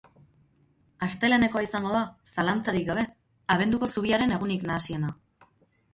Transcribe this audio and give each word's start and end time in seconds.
Astelehenekoa 1.07 1.61
izango 1.65 1.91
da, 1.97 2.01
zalantzarik 2.37 2.89
gabe, 2.89 3.05
abenduko 3.57 3.91
zubiaren 3.97 4.35
egunik 4.41 4.67
nahasiena. 4.71 5.13